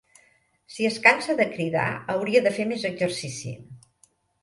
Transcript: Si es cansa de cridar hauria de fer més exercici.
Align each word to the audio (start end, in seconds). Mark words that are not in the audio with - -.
Si 0.75 0.87
es 0.91 0.97
cansa 1.03 1.35
de 1.43 1.47
cridar 1.53 1.85
hauria 2.17 2.43
de 2.49 2.57
fer 2.59 2.69
més 2.73 2.89
exercici. 2.93 3.57